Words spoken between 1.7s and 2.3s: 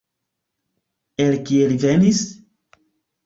li venis?